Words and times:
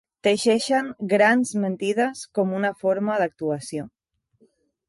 Teixeixen 0.27 0.89
grans 1.11 1.51
mentides 1.65 2.23
com 2.39 2.57
una 2.63 2.73
forma 2.81 3.19
d'actuació. 3.25 3.89